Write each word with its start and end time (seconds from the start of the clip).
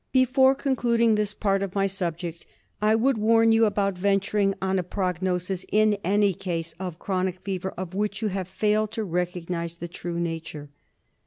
Before 0.11 0.55
concluding 0.55 1.13
this 1.13 1.35
part 1.35 1.61
of 1.61 1.75
my 1.75 1.85
subject 1.85 2.47
I 2.81 2.95
would 2.95 3.19
warn 3.19 3.51
you 3.51 3.67
about 3.67 3.95
venturing 3.99 4.55
on 4.59 4.79
a 4.79 4.83
prognosis 4.83 5.63
in 5.71 5.93
any 6.03 6.33
case 6.33 6.73
of 6.79 6.97
chronic 6.97 7.41
fever 7.41 7.71
of 7.77 7.93
which 7.93 8.19
you 8.23 8.29
have 8.29 8.47
failed 8.47 8.91
to 8.93 9.03
recognise 9.03 9.75
the 9.75 9.87
true 9.87 10.19
nature. 10.19 10.71